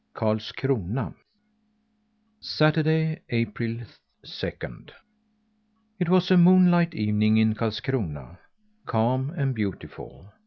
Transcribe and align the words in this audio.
KARLSKRONA 0.15 1.13
Saturday, 2.39 3.21
April 3.29 3.81
second. 4.25 4.91
It 5.99 6.09
was 6.09 6.31
a 6.31 6.37
moonlight 6.37 6.95
evening 6.95 7.37
in 7.37 7.53
Karlskrona 7.53 8.39
calm 8.87 9.29
and 9.37 9.53
beautiful. 9.53 10.33